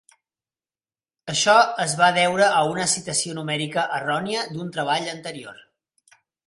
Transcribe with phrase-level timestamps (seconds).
[1.33, 1.55] Això
[1.85, 5.67] es va deure a una citació numèrica errònia d'un treball anterior.